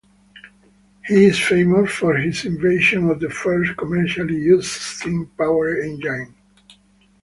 He 1.05 1.25
is 1.25 1.37
famous 1.39 1.91
for 1.91 2.17
his 2.17 2.43
invention 2.45 3.07
of 3.11 3.19
the 3.19 3.29
first 3.29 3.77
commercially 3.77 4.33
used 4.33 4.65
steam 4.65 5.27
powered 5.37 5.85
engine. 5.85 6.33